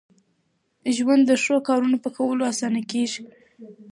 ژوند 0.95 1.23
د 1.27 1.31
ښو 1.43 1.55
کارونو 1.67 1.97
په 2.03 2.09
کولو 2.17 2.43
سره 2.45 2.49
اسانه 2.53 2.79
حسابېږي. 2.83 3.23